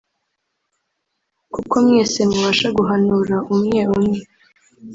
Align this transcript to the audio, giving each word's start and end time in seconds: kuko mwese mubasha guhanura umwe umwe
kuko 1.53 1.75
mwese 1.85 2.19
mubasha 2.31 2.67
guhanura 2.77 3.35
umwe 3.53 3.79
umwe 3.95 4.19